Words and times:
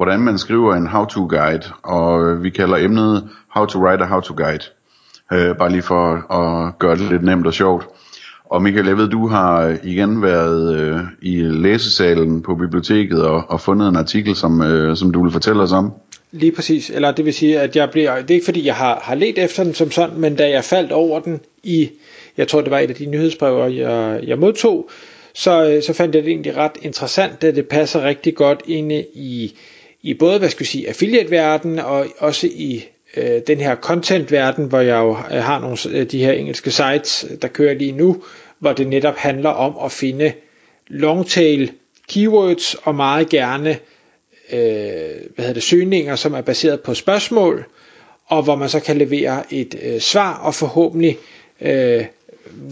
hvordan 0.00 0.20
man 0.20 0.38
skriver 0.38 0.74
en 0.74 0.86
how-to 0.86 1.26
guide. 1.26 1.62
Og 1.82 2.28
øh, 2.28 2.42
vi 2.42 2.50
kalder 2.50 2.76
emnet 2.76 3.28
how 3.48 3.66
to 3.66 3.78
write 3.78 4.04
a 4.04 4.06
how-to 4.06 4.34
guide. 4.34 4.64
Øh, 5.32 5.56
bare 5.56 5.70
lige 5.70 5.82
for 5.82 6.32
at 6.32 6.78
gøre 6.78 6.96
det 6.96 7.10
lidt 7.10 7.22
nemt 7.22 7.46
og 7.46 7.54
sjovt. 7.54 7.86
Og 8.44 8.62
Michael, 8.62 8.86
jeg 8.86 8.96
ved, 8.96 9.08
du 9.08 9.26
har 9.26 9.66
øh, 9.66 9.76
igen 9.84 10.22
været 10.22 10.80
øh, 10.80 10.98
i 11.22 11.40
læsesalen 11.40 12.42
på 12.42 12.54
biblioteket 12.54 13.22
og, 13.22 13.44
og 13.48 13.60
fundet 13.60 13.88
en 13.88 13.96
artikel, 13.96 14.36
som, 14.36 14.62
øh, 14.62 14.96
som 14.96 15.10
du 15.10 15.22
vil 15.22 15.32
fortælle 15.32 15.62
os 15.62 15.72
om. 15.72 15.92
Lige 16.32 16.52
præcis, 16.52 16.90
eller 16.90 17.12
det 17.12 17.24
vil 17.24 17.34
sige, 17.34 17.60
at 17.60 17.76
jeg 17.76 17.90
bliver, 17.90 18.16
det 18.16 18.30
er 18.30 18.34
ikke 18.34 18.44
fordi, 18.44 18.66
jeg 18.66 18.74
har, 18.74 19.00
har 19.02 19.14
let 19.14 19.38
efter 19.38 19.64
den 19.64 19.74
som 19.74 19.90
sådan, 19.90 20.20
men 20.20 20.36
da 20.36 20.50
jeg 20.50 20.64
faldt 20.64 20.92
over 20.92 21.20
den 21.20 21.40
i, 21.62 21.90
jeg 22.36 22.48
tror 22.48 22.60
det 22.60 22.70
var 22.70 22.78
et 22.78 22.90
af 22.90 22.96
de 22.96 23.06
nyhedsbreve, 23.06 23.64
jeg, 23.64 24.20
jeg 24.26 24.38
modtog, 24.38 24.90
så, 25.34 25.70
øh, 25.70 25.82
så 25.82 25.92
fandt 25.92 26.14
jeg 26.14 26.24
det 26.24 26.30
egentlig 26.30 26.56
ret 26.56 26.78
interessant, 26.82 27.42
da 27.42 27.50
det 27.50 27.68
passer 27.68 28.04
rigtig 28.04 28.34
godt 28.34 28.62
inde 28.66 29.04
i, 29.14 29.54
i 30.02 30.14
både, 30.14 30.38
hvad 30.38 30.48
skal 30.48 30.60
vi 30.60 30.66
sige, 30.66 30.88
affiliate-verden 30.88 31.78
og 31.78 32.06
også 32.18 32.46
i 32.46 32.84
øh, 33.16 33.40
den 33.46 33.58
her 33.58 33.76
content-verden, 33.76 34.64
hvor 34.64 34.80
jeg 34.80 34.98
jo 34.98 35.10
øh, 35.10 35.42
har 35.42 35.58
nogle 35.60 35.76
af 35.84 36.00
øh, 36.00 36.10
de 36.10 36.24
her 36.24 36.32
engelske 36.32 36.70
sites, 36.70 37.26
der 37.42 37.48
kører 37.48 37.74
lige 37.74 37.92
nu, 37.92 38.22
hvor 38.58 38.72
det 38.72 38.88
netop 38.88 39.16
handler 39.16 39.50
om 39.50 39.84
at 39.84 39.92
finde 39.92 40.32
longtail 40.88 41.72
keywords 42.08 42.74
og 42.74 42.94
meget 42.94 43.28
gerne 43.28 43.70
øh, 44.52 44.58
hvad 45.34 45.44
hedder 45.44 45.52
det, 45.52 45.62
søgninger, 45.62 46.16
som 46.16 46.34
er 46.34 46.40
baseret 46.40 46.80
på 46.80 46.94
spørgsmål, 46.94 47.64
og 48.26 48.42
hvor 48.42 48.56
man 48.56 48.68
så 48.68 48.80
kan 48.80 48.96
levere 48.96 49.52
et 49.52 49.74
øh, 49.82 50.00
svar 50.00 50.34
og 50.34 50.54
forhåbentlig 50.54 51.18
øh, 51.60 52.04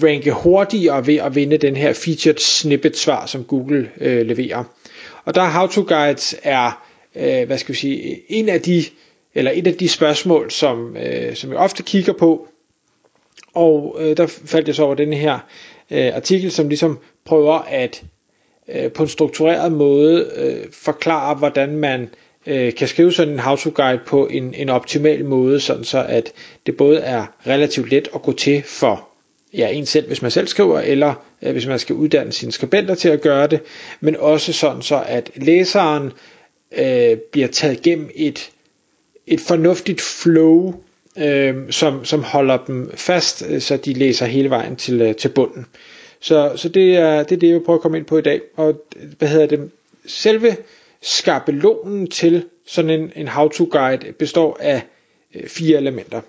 ranke 0.02 0.30
hurtigere 0.30 1.06
ved 1.06 1.16
at 1.16 1.34
vinde 1.34 1.56
den 1.56 1.76
her 1.76 1.92
featured 1.92 2.38
snippet 2.38 2.96
svar, 2.96 3.26
som 3.26 3.44
Google 3.44 3.90
øh, 4.00 4.26
leverer. 4.26 4.64
Og 5.24 5.34
der 5.34 5.44
how 5.44 5.66
to 5.66 5.84
guides 5.88 6.34
er, 6.42 6.87
øh, 7.18 7.46
hvad 7.46 7.58
skal 7.58 7.72
vi 7.72 7.78
sige, 7.78 8.20
en 8.28 8.48
af 8.48 8.60
de, 8.60 8.84
eller 9.34 9.50
et 9.54 9.66
af 9.66 9.74
de 9.74 9.88
spørgsmål, 9.88 10.50
som, 10.50 10.96
øh, 10.96 11.34
som 11.34 11.50
jeg 11.50 11.58
ofte 11.58 11.82
kigger 11.82 12.12
på, 12.12 12.48
og 13.54 13.96
øh, 14.00 14.16
der 14.16 14.26
faldt 14.26 14.66
jeg 14.68 14.74
så 14.74 14.82
over 14.82 14.94
den 14.94 15.12
her 15.12 15.38
øh, 15.90 16.14
artikel, 16.14 16.50
som 16.50 16.68
ligesom 16.68 16.98
prøver 17.24 17.54
at 17.54 18.02
øh, 18.68 18.92
på 18.92 19.02
en 19.02 19.08
struktureret 19.08 19.72
måde 19.72 20.30
øh, 20.36 20.72
forklare, 20.72 21.34
hvordan 21.34 21.76
man 21.76 22.08
øh, 22.46 22.74
kan 22.74 22.88
skrive 22.88 23.12
sådan 23.12 23.32
en 23.32 23.40
how-to 23.40 23.70
guide 23.74 24.00
på 24.06 24.26
en, 24.26 24.54
en 24.54 24.68
optimal 24.68 25.24
måde, 25.24 25.60
sådan 25.60 25.84
så 25.84 26.04
at 26.08 26.32
det 26.66 26.76
både 26.76 26.98
er 26.98 27.26
relativt 27.46 27.90
let 27.90 28.08
at 28.14 28.22
gå 28.22 28.32
til 28.32 28.62
for 28.62 29.08
ja, 29.54 29.68
en 29.68 29.86
selv, 29.86 30.06
hvis 30.06 30.22
man 30.22 30.30
selv 30.30 30.46
skriver, 30.46 30.80
eller 30.80 31.14
øh, 31.42 31.52
hvis 31.52 31.66
man 31.66 31.78
skal 31.78 31.96
uddanne 31.96 32.32
sine 32.32 32.52
skribenter 32.52 32.94
til 32.94 33.08
at 33.08 33.20
gøre 33.20 33.46
det, 33.46 33.60
men 34.00 34.16
også 34.16 34.52
sådan 34.52 34.82
så, 34.82 35.02
at 35.06 35.30
læseren 35.36 36.12
øh, 36.72 37.16
bliver 37.16 37.48
taget 37.48 37.82
gennem 37.82 38.10
et, 38.14 38.50
et 39.26 39.40
fornuftigt 39.40 40.00
flow, 40.00 40.74
øh, 41.18 41.54
som, 41.70 42.04
som 42.04 42.22
holder 42.22 42.58
dem 42.66 42.90
fast, 42.94 43.44
øh, 43.48 43.60
så 43.60 43.76
de 43.76 43.92
læser 43.92 44.26
hele 44.26 44.50
vejen 44.50 44.76
til, 44.76 45.00
øh, 45.00 45.14
til 45.14 45.28
bunden. 45.28 45.66
Så, 46.20 46.52
så 46.56 46.68
det, 46.68 46.96
er, 46.96 47.22
det 47.22 47.32
er 47.32 47.38
det, 47.40 47.46
jeg 47.48 47.54
vil 47.54 47.64
prøve 47.64 47.76
at 47.76 47.82
komme 47.82 47.98
ind 47.98 48.06
på 48.06 48.18
i 48.18 48.22
dag. 48.22 48.40
Og 48.56 48.84
hvad 49.18 49.28
hedder 49.28 49.46
det? 49.46 49.70
Selve 50.06 50.56
skabelonen 51.02 52.10
til 52.10 52.44
sådan 52.66 52.90
en, 52.90 53.12
en 53.16 53.28
how-to 53.28 53.68
guide 53.70 54.12
består 54.12 54.56
af 54.60 54.82
øh, 55.34 55.48
fire 55.48 55.78
elementer. 55.78 56.20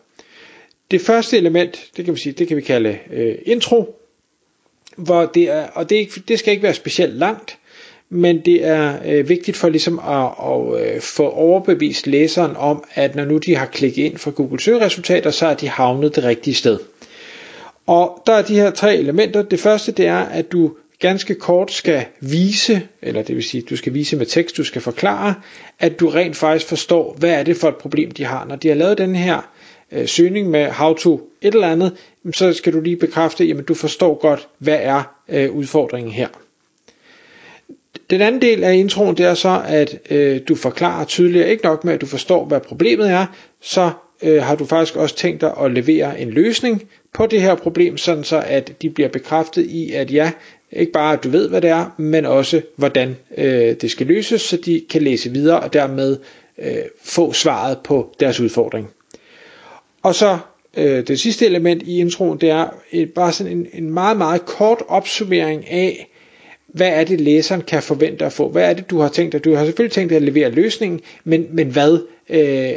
Det 0.91 1.01
første 1.01 1.37
element, 1.37 1.89
det 1.97 2.05
kan 2.05 2.13
vi 2.13 2.19
sige, 2.19 2.33
det 2.33 2.47
kan 2.47 2.57
vi 2.57 2.61
kalde 2.61 2.99
øh, 3.11 3.35
intro, 3.45 3.99
hvor 4.97 5.25
det 5.25 5.49
er, 5.49 5.67
og 5.67 5.89
det, 5.89 5.95
er 5.95 5.99
ikke, 5.99 6.21
det 6.27 6.39
skal 6.39 6.51
ikke 6.51 6.63
være 6.63 6.73
specielt 6.73 7.15
langt, 7.15 7.57
men 8.09 8.39
det 8.45 8.65
er 8.65 8.95
øh, 9.05 9.29
vigtigt 9.29 9.57
for 9.57 9.69
ligesom 9.69 9.99
at, 9.99 10.31
at 10.51 10.95
øh, 10.95 11.01
få 11.01 11.29
overbevist 11.29 12.07
læseren 12.07 12.55
om, 12.55 12.83
at 12.95 13.15
når 13.15 13.25
nu 13.25 13.37
de 13.37 13.55
har 13.55 13.65
klikket 13.65 14.03
ind 14.03 14.17
for 14.17 14.31
Google 14.31 14.59
søgeresultater, 14.59 15.31
så 15.31 15.47
er 15.47 15.53
de 15.53 15.69
havnet 15.69 16.15
det 16.15 16.23
rigtige 16.23 16.53
sted. 16.53 16.79
Og 17.87 18.23
der 18.25 18.33
er 18.33 18.41
de 18.41 18.55
her 18.55 18.71
tre 18.71 18.95
elementer. 18.95 19.41
Det 19.41 19.59
første 19.59 19.91
det 19.91 20.05
er, 20.07 20.19
at 20.19 20.51
du 20.51 20.71
ganske 20.99 21.35
kort 21.35 21.71
skal 21.71 22.05
vise, 22.19 22.81
eller 23.01 23.21
det 23.21 23.35
vil 23.35 23.43
sige, 23.43 23.61
du 23.61 23.75
skal 23.77 23.93
vise 23.93 24.15
med 24.15 24.25
tekst, 24.25 24.57
du 24.57 24.63
skal 24.63 24.81
forklare, 24.81 25.33
at 25.79 25.99
du 25.99 26.09
rent 26.09 26.35
faktisk 26.35 26.65
forstår, 26.65 27.15
hvad 27.19 27.29
er 27.29 27.43
det 27.43 27.57
for 27.57 27.67
et 27.67 27.75
problem, 27.75 28.11
de 28.11 28.25
har. 28.25 28.45
Når 28.45 28.55
de 28.55 28.67
har 28.67 28.75
lavet 28.75 28.97
den 28.97 29.15
her 29.15 29.51
øh, 29.91 30.07
søgning 30.07 30.49
med 30.49 30.71
how 30.71 30.93
to 30.93 31.29
et 31.41 31.53
eller 31.53 31.67
andet, 31.67 31.97
så 32.33 32.53
skal 32.53 32.73
du 32.73 32.81
lige 32.81 32.95
bekræfte, 32.95 33.45
jamen 33.45 33.63
du 33.63 33.73
forstår 33.73 34.19
godt, 34.21 34.47
hvad 34.57 34.77
er 34.81 35.15
øh, 35.29 35.51
udfordringen 35.51 36.13
her. 36.13 36.27
Den 38.09 38.21
anden 38.21 38.41
del 38.41 38.63
af 38.63 38.73
introen, 38.73 39.17
det 39.17 39.25
er 39.25 39.33
så, 39.33 39.61
at 39.67 39.99
øh, 40.09 40.41
du 40.47 40.55
forklarer 40.55 41.05
tydeligere, 41.05 41.49
ikke 41.49 41.63
nok 41.63 41.83
med, 41.83 41.93
at 41.93 42.01
du 42.01 42.05
forstår, 42.05 42.45
hvad 42.45 42.59
problemet 42.59 43.09
er, 43.09 43.25
så 43.61 43.91
øh, 44.23 44.43
har 44.43 44.55
du 44.55 44.65
faktisk 44.65 44.95
også 44.95 45.15
tænkt 45.15 45.41
dig 45.41 45.53
at 45.61 45.71
levere 45.71 46.19
en 46.21 46.29
løsning 46.29 46.83
på 47.13 47.25
det 47.25 47.41
her 47.41 47.55
problem, 47.55 47.97
sådan 47.97 48.23
så 48.23 48.43
at 48.47 48.81
de 48.81 48.89
bliver 48.89 49.09
bekræftet 49.09 49.65
i, 49.65 49.91
at 49.91 50.11
ja, 50.13 50.31
ikke 50.71 50.91
bare 50.91 51.13
at 51.13 51.23
du 51.23 51.29
ved, 51.29 51.49
hvad 51.49 51.61
det 51.61 51.69
er, 51.69 51.95
men 51.97 52.25
også 52.25 52.61
hvordan 52.75 53.17
øh, 53.37 53.75
det 53.81 53.91
skal 53.91 54.07
løses, 54.07 54.41
så 54.41 54.57
de 54.57 54.81
kan 54.89 55.01
læse 55.01 55.29
videre 55.31 55.59
og 55.59 55.73
dermed 55.73 56.17
øh, 56.57 56.77
få 57.03 57.33
svaret 57.33 57.77
på 57.83 58.15
deres 58.19 58.39
udfordring. 58.39 58.89
Og 60.03 60.15
så 60.15 60.37
øh, 60.77 61.07
det 61.07 61.19
sidste 61.19 61.45
element 61.45 61.83
i 61.83 61.99
introen, 61.99 62.37
det 62.41 62.49
er 62.49 62.67
et, 62.91 63.13
bare 63.13 63.31
sådan 63.31 63.51
en, 63.57 63.67
en 63.73 63.91
meget, 63.91 64.17
meget 64.17 64.45
kort 64.45 64.83
opsummering 64.87 65.71
af, 65.71 66.09
hvad 66.73 66.87
er 66.87 67.03
det 67.03 67.21
læseren 67.21 67.61
kan 67.61 67.83
forvente 67.83 68.25
at 68.25 68.33
få? 68.33 68.49
Hvad 68.49 68.69
er 68.69 68.73
det 68.73 68.89
du 68.89 68.99
har 68.99 69.09
tænkt 69.09 69.33
dig? 69.33 69.45
Du 69.45 69.55
har 69.55 69.65
selvfølgelig 69.65 69.93
tænkt 69.93 70.09
dig 70.09 70.15
at 70.15 70.21
levere 70.21 70.51
løsningen, 70.51 70.99
men, 71.23 71.47
men 71.51 71.67
hvad? 71.67 71.99
Øh, 72.29 72.71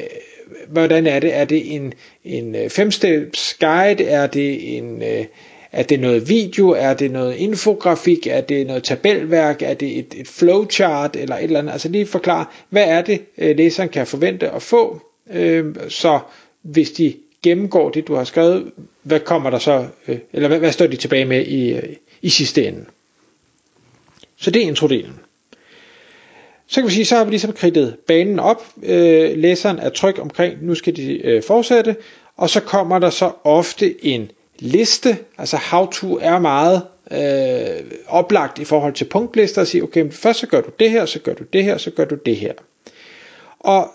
hvordan 0.69 1.07
er 1.07 1.19
det? 1.19 1.37
Er 1.37 1.45
det 1.45 1.75
en, 1.75 1.93
en 2.25 2.55
øh, 2.55 2.69
femsteps 2.69 3.57
guide? 3.61 4.05
Er 4.05 4.27
det 4.27 4.77
en... 4.77 5.03
Øh, 5.03 5.25
er 5.73 5.83
det 5.83 6.01
noget 6.01 6.29
video? 6.29 6.71
Er 6.71 6.95
det 6.95 7.11
noget 7.11 7.37
infografik? 7.37 8.27
Er 8.27 8.41
det 8.41 8.67
noget 8.67 8.85
tabelværk? 8.85 9.63
Er 9.63 9.75
det 9.75 9.99
et, 9.99 10.15
et 10.17 10.29
flowchart? 10.29 11.17
Eller 11.17 11.37
et 11.37 11.45
eller 11.45 11.59
andet? 11.59 11.73
Altså 11.73 11.89
lige 11.89 12.07
forklare, 12.07 12.45
hvad 12.69 12.85
er 12.85 13.03
det, 13.03 13.21
øh, 13.39 13.57
læseren 13.57 13.89
kan 13.89 14.07
forvente 14.07 14.51
at 14.51 14.63
få? 14.63 15.01
Øh, 15.33 15.75
så 15.89 16.19
hvis 16.63 16.91
de 16.91 17.15
gennemgår 17.43 17.91
det, 17.91 18.09
du 18.09 18.15
har 18.15 18.25
skrevet, 18.25 18.71
hvad 19.03 19.21
kommer 19.21 19.51
der 19.51 19.59
så, 19.59 19.87
øh, 20.09 20.19
eller 20.33 20.49
hvad, 20.49 20.59
hvad 20.59 20.73
står 20.73 20.87
de 20.87 20.97
tilbage 20.97 21.25
med 21.25 21.47
i, 21.47 21.73
øh, 21.73 21.83
i 22.23 22.29
sidste 22.29 22.67
ende? 22.69 22.85
Så 24.43 24.51
det 24.51 24.63
er 24.63 24.67
introdelen. 24.67 25.21
Så 26.67 26.81
kan 26.81 26.89
vi 26.89 26.95
sige, 26.95 27.05
så 27.05 27.17
har 27.17 27.25
vi 27.25 27.31
ligesom 27.31 27.53
kridtet 27.53 27.97
banen 28.07 28.39
op. 28.39 28.67
Øh, 28.83 29.39
læseren 29.39 29.79
er 29.79 29.89
tryg 29.89 30.19
omkring, 30.21 30.65
nu 30.67 30.75
skal 30.75 30.97
de 30.97 31.27
øh, 31.27 31.43
fortsætte. 31.43 31.97
Og 32.37 32.51
så 32.51 32.61
kommer 32.61 32.99
der 32.99 33.11
så 33.11 33.33
ofte 33.45 34.05
en 34.05 34.31
liste. 34.59 35.17
Altså 35.39 35.57
how 35.57 35.87
to 35.87 36.19
er 36.19 36.39
meget 36.39 36.83
øh, 37.13 37.91
oplagt 38.09 38.59
i 38.59 38.65
forhold 38.65 38.93
til 38.93 39.05
punktlister. 39.05 39.61
Og 39.61 39.67
sige, 39.67 39.83
okay, 39.83 40.11
først 40.11 40.41
så 40.41 40.47
gør 40.47 40.61
du 40.61 40.71
det 40.79 40.91
her, 40.91 41.07
så 41.07 41.19
gør 41.19 41.35
du 41.35 41.45
det 41.53 41.65
her, 41.65 41.79
så 41.79 41.91
gør 41.91 42.05
du 42.05 42.15
det 42.27 42.37
her. 42.37 42.53
Og 43.61 43.89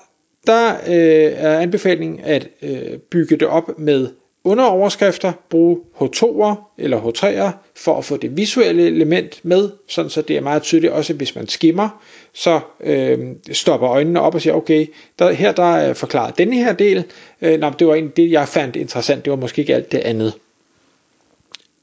der 0.48 0.74
øh, 0.88 1.34
er 1.36 1.60
anbefalingen 1.60 2.20
at 2.20 2.50
øh, 2.62 2.98
bygge 3.12 3.38
det 3.38 3.48
op 3.48 3.80
med 3.80 4.08
underoverskrifter, 4.48 5.34
bruge 5.50 5.78
H2'er 6.02 6.56
eller 6.78 7.02
H3'er 7.02 7.52
for 7.76 7.98
at 7.98 8.06
få 8.06 8.18
det 8.18 8.38
visuelle 8.38 8.88
element 8.88 9.40
med, 9.44 9.70
sådan 9.88 10.10
så 10.10 10.22
det 10.22 10.38
er 10.38 10.42
meget 10.42 10.62
tydeligt, 10.64 10.94
også 10.94 11.14
hvis 11.14 11.36
man 11.36 11.48
skimmer, 11.48 12.02
så 12.34 12.60
øh, 12.80 13.20
stopper 13.52 13.90
øjnene 13.90 14.22
op 14.22 14.36
og 14.36 14.42
siger, 14.42 14.54
okay, 14.54 14.86
der, 15.20 15.32
her 15.32 15.52
der 15.52 15.76
er 15.76 15.94
forklaret 15.94 16.38
denne 16.38 16.56
her 16.56 16.74
del, 16.74 17.04
øh, 17.42 17.60
nå, 17.60 17.70
det 17.80 17.88
var 17.88 17.94
egentlig 17.94 18.18
det, 18.18 18.32
jeg 18.32 18.48
fandt 18.48 18.76
interessant, 18.76 19.26
det 19.26 19.32
var 19.32 19.38
måske 19.38 19.60
ikke 19.60 19.76
alt 19.76 19.92
det 19.92 20.00
andet. 20.00 20.34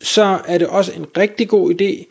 Så 0.00 0.38
er 0.46 0.58
det 0.58 0.66
også 0.66 0.92
en 0.96 1.06
rigtig 1.16 1.48
god 1.48 1.74
idé 1.80 2.04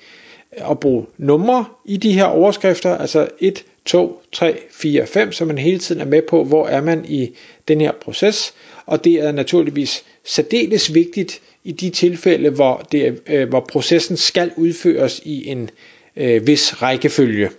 at 0.72 0.80
bruge 0.80 1.06
numre 1.18 1.66
i 1.86 1.98
de 1.98 2.14
her 2.14 2.26
overskrifter, 2.26 2.98
altså 2.98 3.28
1, 3.40 3.66
2, 3.86 4.22
3, 4.32 4.60
4, 4.72 5.08
5, 5.08 5.32
så 5.32 5.46
man 5.46 5.58
hele 5.58 5.80
tiden 5.80 6.02
er 6.02 6.06
med 6.06 6.22
på, 6.22 6.44
hvor 6.44 6.68
er 6.68 6.82
man 6.82 7.06
i 7.06 7.32
den 7.68 7.82
her 7.82 7.92
proces, 8.02 8.54
og 8.86 9.04
det 9.04 9.14
er 9.14 9.32
naturligvis 9.32 10.04
særdeles 10.26 10.94
vigtigt 10.94 11.42
i 11.64 11.72
de 11.72 11.90
tilfælde, 11.90 12.50
hvor, 12.50 12.88
det, 12.92 13.22
øh, 13.28 13.50
hvor 13.50 13.60
processen 13.60 14.18
skal 14.18 14.52
udføres 14.58 15.22
i 15.26 15.48
en 15.48 15.70
øh, 16.16 16.48
vis 16.48 16.82
rækkefølge. 16.82 17.50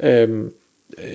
Øhm, 0.00 0.52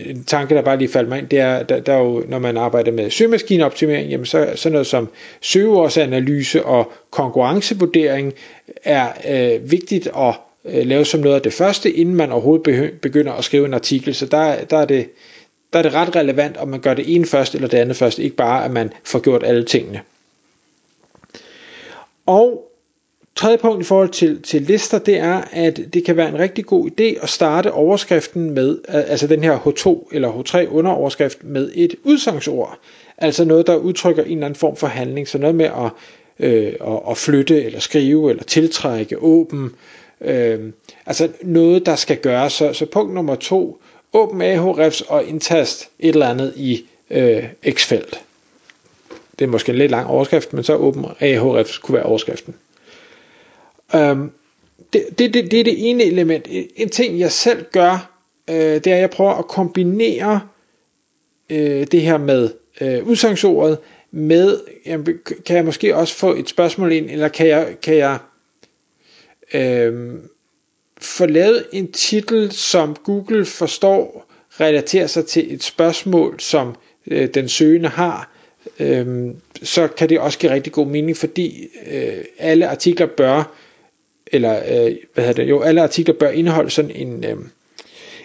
en 0.06 0.24
tanke, 0.24 0.56
der 0.56 0.62
bare 0.62 0.78
lige 0.78 0.90
faldt 0.90 1.10
mig 1.10 1.20
ind, 1.20 1.28
det 1.28 1.40
er, 1.40 1.64
der, 1.64 1.80
der 1.80 1.94
er 1.94 2.00
jo, 2.00 2.24
når 2.28 2.40
man 2.40 2.58
arbejder 2.58 2.92
med 2.92 3.10
søgemaskineoptimering, 3.10 4.10
jamen 4.10 4.26
så, 4.26 4.52
så 4.56 4.70
noget 4.70 4.88
som 4.88 5.10
søgeårsanalyse 5.42 6.66
og 6.66 6.92
konkurrencevurdering 7.12 8.34
er 8.84 9.08
øh, 9.30 9.72
vigtigt 9.72 10.08
at 10.08 10.36
øh, 10.66 10.86
lave 10.86 11.06
som 11.06 11.20
noget 11.20 11.36
af 11.36 11.42
det 11.42 11.54
første, 11.54 11.92
inden 11.92 12.16
man 12.16 12.32
overhovedet 12.32 12.92
begynder 13.02 13.34
at 13.34 13.44
skrive 13.44 13.66
en 13.66 13.74
artikel. 13.74 14.16
Så 14.16 14.26
der, 14.26 14.64
der, 14.64 14.78
er 14.78 14.86
det, 14.86 15.10
der 15.74 15.80
er 15.80 15.84
det 15.84 15.94
ret 15.94 16.16
relevant, 16.16 16.58
om 16.58 16.68
man 16.68 16.80
gør 16.80 16.94
det 16.94 17.16
ene 17.16 17.26
først 17.26 17.56
eller 17.56 17.68
det 17.68 17.78
andet 17.78 17.98
først, 17.98 18.20
ikke 18.20 18.36
bare 18.36 18.66
at 18.66 18.72
man 18.72 18.94
får 19.04 19.20
gjort 19.20 19.44
alle 19.44 19.64
tingene. 19.64 20.02
Og 22.26 22.70
tredje 23.36 23.58
punkt 23.58 23.82
i 23.82 23.88
forhold 23.88 24.10
til, 24.10 24.42
til 24.42 24.62
lister, 24.62 25.00
det 25.00 25.18
er, 25.18 25.42
at 25.52 25.80
det 25.94 26.06
kan 26.06 26.18
være 26.18 26.30
en 26.30 26.40
rigtig 26.40 26.66
god 26.66 26.90
idé 26.90 27.24
at 27.24 27.30
starte 27.30 27.72
overskriften 27.72 28.50
med, 28.50 28.78
altså 28.88 29.28
den 29.28 29.44
her 29.44 29.58
H2 29.58 30.08
eller 30.12 30.32
H3 30.32 30.68
underoverskrift 30.68 31.44
med 31.44 31.72
et 31.76 31.96
udsangsord. 32.04 32.80
Altså 33.18 33.46
noget, 33.46 33.68
der 33.68 33.76
udtrykker 33.76 34.24
en 34.24 34.32
eller 34.32 34.46
anden 34.46 34.60
form 34.60 34.76
for 34.76 34.88
handling. 34.88 35.28
Så 35.28 35.38
noget 35.38 35.56
med 35.56 35.66
at, 35.66 35.92
øh, 36.40 36.74
at, 36.82 37.00
at 37.10 37.18
flytte 37.18 37.64
eller 37.64 37.80
skrive 37.80 38.30
eller 38.30 38.44
tiltrække, 38.44 39.18
åben. 39.20 39.72
Øh, 40.24 40.72
altså 41.06 41.30
noget, 41.42 41.86
der 41.86 41.96
skal 41.96 42.18
gøres. 42.18 42.54
Så, 42.54 42.74
så 42.74 42.86
punkt 42.86 43.14
nummer 43.14 43.36
to, 43.36 43.82
åbn 44.14 44.42
ahrefs 44.42 45.02
og 45.02 45.26
indtast 45.26 45.90
et 46.00 46.10
eller 46.10 46.28
andet 46.28 46.54
i 46.56 46.86
øh, 47.10 47.44
X-felt. 47.70 48.20
Det 49.40 49.46
er 49.46 49.50
måske 49.50 49.72
en 49.72 49.78
lidt 49.78 49.92
lang 49.92 50.08
overskrift, 50.08 50.54
men 50.54 50.64
så 50.64 50.76
åbn 50.76 51.06
ahrefs 51.20 51.78
kunne 51.78 51.96
være 51.96 52.06
overskriften. 52.06 52.56
Øh, 53.96 54.18
det, 54.94 55.06
det, 55.20 55.34
det, 55.34 55.52
det 55.52 55.60
er 55.60 55.64
det 55.64 55.90
ene 55.90 56.04
element. 56.04 56.48
En 56.76 56.90
ting 56.90 57.20
jeg 57.20 57.32
selv 57.32 57.66
gør, 57.72 58.12
øh, 58.50 58.56
det 58.56 58.88
er 58.88 58.96
at 58.96 59.02
jeg 59.02 59.10
prøver 59.10 59.34
at 59.34 59.48
kombinere 59.48 60.42
øh, 61.50 61.88
det 61.92 62.02
her 62.02 62.18
med 62.18 62.50
øh, 62.82 63.08
udsagsordet 63.08 63.78
med, 64.12 64.60
jamen, 64.86 65.20
kan 65.46 65.56
jeg 65.56 65.66
måske 65.66 65.96
også 65.96 66.16
få 66.16 66.34
et 66.34 66.50
spørgsmål 66.50 66.92
ind, 66.92 67.10
eller 67.10 67.28
kan 67.28 67.48
jeg, 67.48 67.76
kan 67.82 67.96
jeg 67.96 68.18
øh, 69.54 70.14
få 71.02 71.26
lavet 71.26 71.66
en 71.74 71.92
titel, 71.92 72.52
som 72.52 72.96
Google 72.96 73.46
forstår, 73.46 74.26
relaterer 74.60 75.08
sig 75.08 75.26
til 75.26 75.54
et 75.54 75.64
spørgsmål, 75.64 76.40
som 76.40 76.76
øh, 77.08 77.28
den 77.34 77.50
søgende 77.50 77.90
har, 77.90 78.32
øh, 78.80 79.28
så 79.64 79.88
kan 79.88 80.10
det 80.10 80.20
også 80.20 80.40
give 80.40 80.52
rigtig 80.52 80.74
god 80.74 80.88
mening, 80.88 81.18
fordi 81.18 81.68
øh, 81.92 82.26
alle 82.40 82.68
artikler 82.68 83.06
bør 83.06 83.56
eller 84.34 84.58
øh, 84.58 84.96
hvad 85.14 85.24
hedder 85.26 85.44
det, 85.44 85.50
jo, 85.50 85.62
alle 85.62 85.82
artikler 85.82 86.16
bør 86.16 86.30
indeholde 86.30 86.70
sådan 86.70 86.92
en 86.92 87.24
øh, 87.24 87.38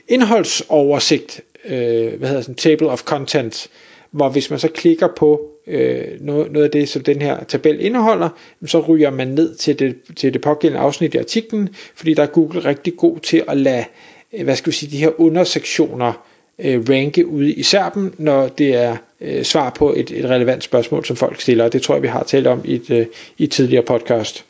indholdsoversigt, 0.09 1.41
øh, 1.65 2.15
hvad 2.19 2.29
hedder 2.29 2.43
sådan, 2.43 2.55
table 2.55 2.89
of 2.91 3.03
contents, 3.03 3.71
hvor 4.11 4.29
hvis 4.29 4.51
man 4.51 4.59
så 4.59 4.69
klikker 4.69 5.09
på 5.17 5.51
øh, 5.67 6.05
noget, 6.21 6.53
noget 6.53 6.65
af 6.65 6.71
det, 6.71 6.89
som 6.89 7.03
den 7.03 7.23
her 7.23 7.45
tabel 7.45 7.81
indeholder, 7.81 8.29
så 8.67 8.81
ryger 8.81 9.11
man 9.11 9.29
ned 9.29 9.55
til 9.55 9.79
det, 9.79 9.97
til 10.17 10.33
det 10.33 10.41
pågældende 10.41 10.85
afsnit 10.85 11.15
i 11.15 11.19
artiklen, 11.19 11.69
fordi 11.95 12.15
der 12.15 12.23
er 12.23 12.27
Google 12.27 12.61
rigtig 12.61 12.97
god 12.97 13.19
til 13.19 13.45
at 13.49 13.57
lade, 13.57 13.85
øh, 14.33 14.45
hvad 14.45 14.57
skal 14.57 14.71
vi 14.71 14.77
sige, 14.77 14.91
de 14.91 14.99
her 14.99 15.21
undersektioner 15.21 16.29
øh, 16.59 16.89
ranke 16.89 17.27
ude 17.27 17.53
i 17.53 17.63
serben, 17.63 18.15
når 18.19 18.49
det 18.49 18.75
er 18.75 18.97
øh, 19.21 19.43
svar 19.43 19.71
på 19.71 19.95
et, 19.97 20.11
et 20.11 20.25
relevant 20.25 20.65
spørgsmål, 20.65 21.05
som 21.05 21.17
folk 21.17 21.41
stiller, 21.41 21.65
og 21.65 21.73
det 21.73 21.83
tror 21.83 21.95
jeg, 21.95 22.03
vi 22.03 22.09
har 22.09 22.23
talt 22.23 22.47
om 22.47 22.63
i 22.65 22.75
et, 22.75 22.91
øh, 22.91 23.07
i 23.39 23.45
et 23.45 23.51
tidligere 23.51 23.85
podcast. 23.85 24.45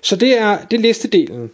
Så 0.00 0.16
det 0.16 0.38
er, 0.38 0.58
det 0.70 0.76
er 0.76 0.80
listedelen. 0.80 1.50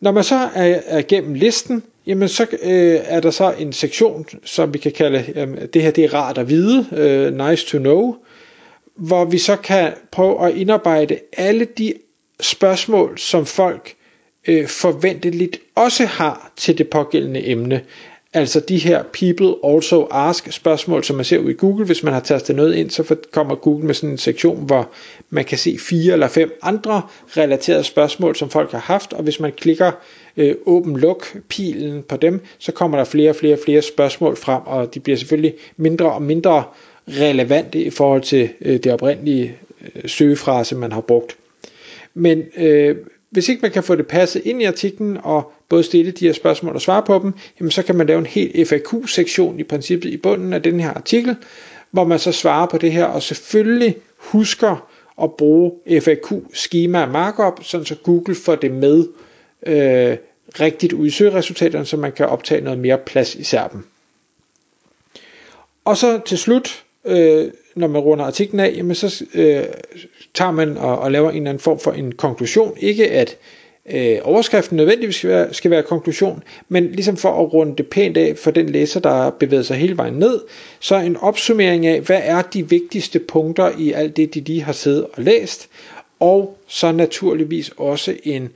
Når 0.00 0.12
man 0.12 0.24
så 0.24 0.48
er, 0.54 0.80
er 0.86 1.02
gennem 1.02 1.34
listen, 1.34 1.82
jamen 2.10 2.28
så 2.28 2.46
øh, 2.62 3.00
er 3.04 3.20
der 3.20 3.30
så 3.30 3.54
en 3.58 3.72
sektion, 3.72 4.26
som 4.44 4.74
vi 4.74 4.78
kan 4.78 4.92
kalde, 4.92 5.24
øh, 5.36 5.68
det 5.74 5.82
her 5.82 5.90
det 5.90 6.04
er 6.04 6.14
rart 6.14 6.38
at 6.38 6.48
vide, 6.48 6.86
øh, 6.92 7.48
nice 7.48 7.66
to 7.66 7.78
know, 7.78 8.16
hvor 8.96 9.24
vi 9.24 9.38
så 9.38 9.56
kan 9.56 9.92
prøve 10.12 10.46
at 10.46 10.54
indarbejde 10.56 11.18
alle 11.32 11.64
de 11.64 11.94
spørgsmål, 12.40 13.18
som 13.18 13.46
folk 13.46 13.94
øh, 14.48 14.66
forventeligt 14.68 15.60
også 15.74 16.04
har 16.06 16.52
til 16.56 16.78
det 16.78 16.88
pågældende 16.88 17.48
emne. 17.48 17.80
Altså 18.32 18.60
de 18.60 18.78
her 18.78 19.02
people 19.02 19.54
also 19.74 20.06
ask 20.10 20.52
spørgsmål, 20.52 21.04
som 21.04 21.16
man 21.16 21.24
ser 21.24 21.38
ud 21.38 21.50
i 21.50 21.54
Google. 21.54 21.86
Hvis 21.86 22.02
man 22.02 22.12
har 22.12 22.20
tastet 22.20 22.56
noget 22.56 22.74
ind, 22.74 22.90
så 22.90 23.16
kommer 23.32 23.54
Google 23.54 23.86
med 23.86 23.94
sådan 23.94 24.10
en 24.10 24.18
sektion, 24.18 24.66
hvor 24.66 24.90
man 25.30 25.44
kan 25.44 25.58
se 25.58 25.78
fire 25.78 26.12
eller 26.12 26.28
fem 26.28 26.58
andre 26.62 27.02
relaterede 27.36 27.84
spørgsmål, 27.84 28.36
som 28.36 28.50
folk 28.50 28.72
har 28.72 28.78
haft. 28.78 29.12
Og 29.12 29.22
hvis 29.22 29.40
man 29.40 29.52
klikker 29.52 29.92
øh, 30.36 30.54
åben 30.66 30.96
luk 30.96 31.36
pilen 31.48 32.02
på 32.02 32.16
dem, 32.16 32.40
så 32.58 32.72
kommer 32.72 32.96
der 32.98 33.04
flere 33.04 33.30
og 33.30 33.36
flere 33.36 33.54
og 33.54 33.60
flere 33.64 33.82
spørgsmål 33.82 34.36
frem, 34.36 34.62
og 34.66 34.94
de 34.94 35.00
bliver 35.00 35.16
selvfølgelig 35.16 35.54
mindre 35.76 36.12
og 36.12 36.22
mindre 36.22 36.64
relevante 37.08 37.82
i 37.82 37.90
forhold 37.90 38.22
til 38.22 38.48
øh, 38.60 38.76
det 38.76 38.92
oprindelige 38.92 39.56
øh, 39.94 40.10
søgefrase, 40.10 40.76
man 40.76 40.92
har 40.92 41.00
brugt. 41.00 41.36
Men 42.14 42.42
øh, 42.56 42.96
hvis 43.30 43.48
ikke 43.48 43.62
man 43.62 43.70
kan 43.70 43.82
få 43.82 43.94
det 43.94 44.06
passet 44.06 44.42
ind 44.44 44.62
i 44.62 44.64
artiklen 44.64 45.18
og 45.22 45.52
både 45.68 45.82
stille 45.82 46.10
de 46.12 46.26
her 46.26 46.32
spørgsmål 46.32 46.74
og 46.74 46.80
svare 46.80 47.02
på 47.02 47.18
dem, 47.22 47.32
jamen 47.60 47.70
så 47.70 47.82
kan 47.82 47.96
man 47.96 48.06
lave 48.06 48.18
en 48.18 48.26
helt 48.26 48.68
FAQ-sektion 48.68 49.60
i 49.60 49.62
princippet 49.62 50.08
i 50.10 50.16
bunden 50.16 50.52
af 50.52 50.62
den 50.62 50.80
her 50.80 50.90
artikel, 50.90 51.36
hvor 51.90 52.04
man 52.04 52.18
så 52.18 52.32
svarer 52.32 52.66
på 52.66 52.78
det 52.78 52.92
her 52.92 53.04
og 53.04 53.22
selvfølgelig 53.22 53.96
husker 54.16 54.88
at 55.22 55.34
bruge 55.34 55.72
FAQ-schema 56.00 57.06
markup, 57.06 57.64
sådan 57.64 57.86
så 57.86 57.94
Google 57.94 58.34
får 58.34 58.54
det 58.54 58.70
med 58.70 59.06
øh, 59.66 60.16
rigtigt 60.60 60.92
ud 60.92 61.06
i 61.06 61.10
søgeresultaterne, 61.10 61.84
så 61.84 61.96
man 61.96 62.12
kan 62.12 62.26
optage 62.26 62.60
noget 62.60 62.78
mere 62.78 62.98
plads 62.98 63.34
i 63.34 63.44
serpen. 63.44 63.84
Og 65.84 65.96
så 65.96 66.20
til 66.26 66.38
slut, 66.38 66.84
øh, 67.04 67.50
når 67.76 67.86
man 67.86 68.00
runder 68.00 68.24
artiklen 68.24 68.60
af, 68.60 68.74
jamen 68.76 68.94
så 68.94 69.24
øh, 69.34 69.64
tager 70.34 70.50
man 70.50 70.76
og, 70.76 70.98
og 70.98 71.12
laver 71.12 71.30
en 71.30 71.36
eller 71.36 71.50
anden 71.50 71.60
form 71.60 71.78
for 71.78 71.92
en 71.92 72.12
konklusion. 72.12 72.76
Ikke 72.80 73.10
at 73.10 73.38
øh, 73.92 74.18
overskriften 74.22 74.76
nødvendigvis 74.76 75.16
skal 75.16 75.30
være, 75.30 75.54
skal 75.54 75.70
være 75.70 75.82
konklusion, 75.82 76.42
men 76.68 76.92
ligesom 76.92 77.16
for 77.16 77.28
at 77.28 77.52
runde 77.52 77.76
det 77.76 77.86
pænt 77.86 78.16
af 78.16 78.38
for 78.38 78.50
den 78.50 78.68
læser, 78.68 79.00
der 79.00 79.30
bevæger 79.30 79.62
sig 79.62 79.76
hele 79.76 79.96
vejen 79.96 80.14
ned, 80.14 80.40
så 80.80 80.96
en 80.96 81.16
opsummering 81.16 81.86
af, 81.86 82.00
hvad 82.00 82.20
er 82.24 82.42
de 82.42 82.68
vigtigste 82.68 83.18
punkter 83.18 83.70
i 83.78 83.92
alt 83.92 84.16
det, 84.16 84.34
de 84.34 84.40
lige 84.40 84.62
har 84.62 84.72
siddet 84.72 85.06
og 85.12 85.22
læst, 85.22 85.68
og 86.20 86.58
så 86.66 86.92
naturligvis 86.92 87.70
også 87.76 88.16
en 88.24 88.48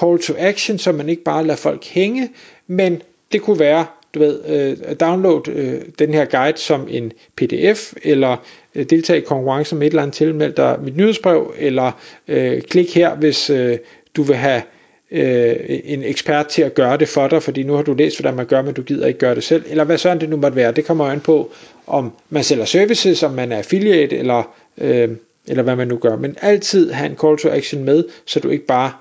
call 0.00 0.18
to 0.18 0.34
action, 0.38 0.78
så 0.78 0.92
man 0.92 1.08
ikke 1.08 1.22
bare 1.22 1.46
lader 1.46 1.56
folk 1.56 1.84
hænge, 1.84 2.28
men 2.66 3.02
det 3.32 3.42
kunne 3.42 3.58
være, 3.58 3.86
du 4.14 4.18
ved, 4.18 4.40
øh, 4.48 4.96
download 5.00 5.48
øh, 5.48 5.80
den 5.98 6.14
her 6.14 6.24
guide 6.24 6.58
som 6.58 6.86
en 6.90 7.12
pdf, 7.36 7.92
eller 8.02 8.36
øh, 8.74 8.84
deltage 8.84 9.18
i 9.18 9.24
konkurrencen 9.24 9.78
med 9.78 9.86
et 9.86 9.90
eller 9.90 10.02
andet 10.02 10.14
tilmeld 10.14 10.52
dig 10.52 10.78
mit 10.82 10.96
nyhedsbrev, 10.96 11.54
eller 11.58 12.00
øh, 12.28 12.62
klik 12.62 12.94
her, 12.94 13.16
hvis 13.16 13.50
øh, 13.50 13.78
du 14.16 14.22
vil 14.22 14.36
have 14.36 14.62
øh, 15.10 15.56
en 15.84 16.02
ekspert 16.02 16.46
til 16.46 16.62
at 16.62 16.74
gøre 16.74 16.96
det 16.96 17.08
for 17.08 17.28
dig, 17.28 17.42
fordi 17.42 17.62
nu 17.62 17.72
har 17.72 17.82
du 17.82 17.94
læst, 17.94 18.20
hvordan 18.20 18.36
man 18.36 18.46
gør, 18.46 18.62
men 18.62 18.74
du 18.74 18.82
gider 18.82 19.06
ikke 19.06 19.18
gøre 19.18 19.34
det 19.34 19.44
selv, 19.44 19.64
eller 19.68 19.84
hvad 19.84 19.98
sådan 19.98 20.20
det 20.20 20.28
nu 20.28 20.36
måtte 20.36 20.56
være. 20.56 20.72
Det 20.72 20.84
kommer 20.84 21.04
an 21.04 21.20
på, 21.20 21.50
om 21.86 22.12
man 22.30 22.44
sælger 22.44 22.64
services, 22.64 23.22
om 23.22 23.32
man 23.32 23.52
er 23.52 23.58
affiliate, 23.58 24.16
eller, 24.16 24.54
øh, 24.78 25.08
eller 25.48 25.62
hvad 25.62 25.76
man 25.76 25.88
nu 25.88 25.96
gør. 25.96 26.16
Men 26.16 26.36
altid 26.42 26.90
have 26.90 27.10
en 27.10 27.16
call 27.16 27.38
to 27.38 27.48
action 27.48 27.84
med, 27.84 28.04
så 28.26 28.40
du 28.40 28.48
ikke 28.48 28.66
bare 28.66 28.92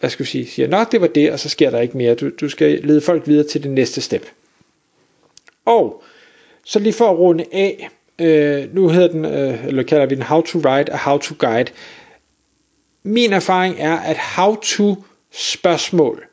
hvad 0.00 0.10
skal 0.10 0.24
vi 0.24 0.30
sige, 0.30 0.46
siger, 0.46 0.68
nå, 0.68 0.84
det 0.92 1.00
var 1.00 1.06
det, 1.06 1.32
og 1.32 1.38
så 1.38 1.48
sker 1.48 1.70
der 1.70 1.80
ikke 1.80 1.96
mere. 1.96 2.14
Du, 2.14 2.30
du 2.40 2.48
skal 2.48 2.80
lede 2.84 3.00
folk 3.00 3.26
videre 3.28 3.46
til 3.46 3.62
det 3.62 3.70
næste 3.70 4.00
step. 4.00 4.26
Og 5.64 6.02
så 6.64 6.78
lige 6.78 6.92
for 6.92 7.10
at 7.10 7.18
runde 7.18 7.44
af, 7.52 7.88
øh, 8.18 8.74
nu 8.74 8.88
hedder 8.88 9.08
den, 9.08 9.24
øh, 9.24 9.66
eller 9.66 9.82
kalder 9.82 10.06
vi 10.06 10.14
den 10.14 10.22
How 10.22 10.40
to 10.40 10.58
Write 10.58 10.92
a 10.92 10.96
How 10.96 11.18
to 11.18 11.34
Guide. 11.38 11.70
Min 13.02 13.32
erfaring 13.32 13.76
er, 13.78 13.96
at 13.96 14.16
How 14.18 14.54
to 14.54 15.04
spørgsmål 15.32 16.24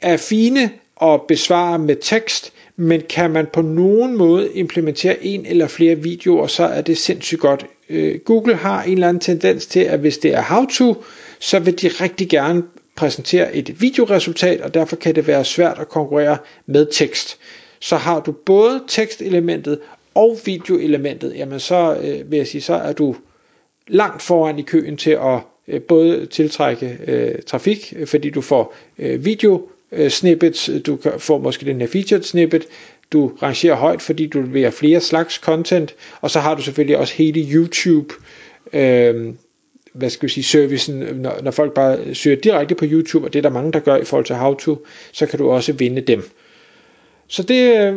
er 0.00 0.16
fine 0.16 0.70
at 1.02 1.20
besvare 1.28 1.78
med 1.78 1.96
tekst, 2.00 2.52
men 2.76 3.02
kan 3.08 3.30
man 3.30 3.46
på 3.52 3.62
nogen 3.62 4.16
måde 4.16 4.52
implementere 4.52 5.24
en 5.24 5.46
eller 5.46 5.66
flere 5.66 5.94
videoer, 5.94 6.46
så 6.46 6.64
er 6.64 6.80
det 6.80 6.98
sindssygt 6.98 7.40
godt. 7.40 7.66
Øh, 7.88 8.18
Google 8.18 8.54
har 8.54 8.82
en 8.82 8.92
eller 8.92 9.08
anden 9.08 9.20
tendens 9.20 9.66
til, 9.66 9.80
at 9.80 10.00
hvis 10.00 10.18
det 10.18 10.34
er 10.34 10.42
how 10.42 10.66
to, 10.66 11.04
så 11.40 11.58
vil 11.58 11.82
de 11.82 11.88
rigtig 11.88 12.28
gerne 12.28 12.62
præsentere 12.96 13.54
et 13.54 13.80
videoresultat, 13.80 14.60
og 14.60 14.74
derfor 14.74 14.96
kan 14.96 15.14
det 15.14 15.26
være 15.26 15.44
svært 15.44 15.78
at 15.78 15.88
konkurrere 15.88 16.38
med 16.66 16.86
tekst. 16.92 17.38
Så 17.80 17.96
har 17.96 18.20
du 18.20 18.32
både 18.32 18.82
tekstelementet 18.88 19.78
og 20.14 20.38
videoelementet, 20.44 21.32
jamen 21.36 21.60
så 21.60 21.96
øh, 22.02 22.30
vil 22.30 22.36
jeg 22.36 22.46
sige, 22.46 22.60
så 22.60 22.74
er 22.74 22.92
du 22.92 23.16
langt 23.88 24.22
foran 24.22 24.58
i 24.58 24.62
køen 24.62 24.96
til 24.96 25.10
at 25.10 25.40
øh, 25.68 25.80
både 25.82 26.26
tiltrække 26.26 26.98
øh, 27.06 27.34
trafik, 27.46 27.94
fordi 28.06 28.30
du 28.30 28.40
får 28.40 28.74
øh, 28.98 29.24
video 29.24 29.68
øh, 29.92 30.10
snippets, 30.10 30.70
du 30.86 30.98
får 31.18 31.38
måske 31.38 31.66
den 31.66 31.80
her 31.80 31.88
featured 31.88 32.22
snippet, 32.22 32.66
du 33.12 33.32
rangerer 33.42 33.76
højt, 33.76 34.02
fordi 34.02 34.26
du 34.26 34.42
leverer 34.42 34.70
flere 34.70 35.00
slags 35.00 35.34
content, 35.34 35.94
og 36.20 36.30
så 36.30 36.40
har 36.40 36.54
du 36.54 36.62
selvfølgelig 36.62 36.98
også 36.98 37.14
hele 37.14 37.40
YouTube 37.52 38.14
øh, 38.72 39.34
hvad 39.94 40.10
skal 40.10 40.28
vi 40.28 40.32
sige, 40.32 40.44
servicen, 40.44 40.94
når, 40.94 41.32
når 41.42 41.50
folk 41.50 41.74
bare 41.74 42.14
søger 42.14 42.36
direkte 42.36 42.74
på 42.74 42.84
YouTube, 42.88 43.26
og 43.26 43.32
det 43.32 43.38
er 43.38 43.42
der 43.42 43.50
mange, 43.50 43.72
der 43.72 43.78
gør 43.78 43.96
i 43.96 44.04
forhold 44.04 44.24
til 44.24 44.36
how 44.36 44.54
to, 44.54 44.86
så 45.12 45.26
kan 45.26 45.38
du 45.38 45.50
også 45.50 45.72
vinde 45.72 46.00
dem. 46.00 46.30
Så 47.28 47.42
det, 47.42 47.80
øh, 47.80 47.94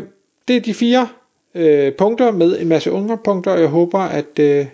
det 0.47 0.55
er 0.55 0.59
de 0.59 0.73
fire 0.73 1.07
øh, 1.55 1.93
punkter 1.93 2.31
med 2.31 2.59
en 2.59 2.67
masse 2.67 2.91
underpunkter, 2.91 3.51
og 3.51 3.59
jeg 3.59 3.67
håber, 3.67 3.99
at 3.99 4.39
øh, 4.39 4.65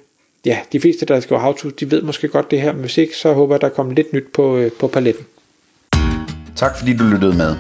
ja, 0.46 0.60
de 0.72 0.80
fleste, 0.80 1.06
der 1.06 1.20
skriver 1.20 1.42
how 1.42 1.54
to, 1.54 1.70
de 1.70 1.92
ved 1.92 2.02
måske 2.02 2.28
godt 2.28 2.52
det 2.52 2.62
her, 2.62 2.72
men 2.72 2.82
hvis 2.82 2.98
ikke, 2.98 3.16
så 3.16 3.34
håber 3.34 3.56
jeg, 3.56 3.62
der 3.62 3.70
kommer 3.70 3.94
lidt 3.94 4.14
nyt 4.14 4.28
på, 4.34 4.58
øh, 4.58 4.72
på 4.80 4.88
paletten. 4.88 5.26
Tak 6.56 6.78
fordi 6.78 6.98
du 6.98 7.04
lyttede 7.04 7.38
med. 7.38 7.56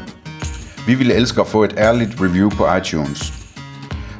Vi 0.87 0.95
ville 0.95 1.13
elske 1.13 1.41
at 1.41 1.47
få 1.47 1.63
et 1.63 1.73
ærligt 1.77 2.11
review 2.21 2.49
på 2.49 2.65
iTunes. 2.77 3.46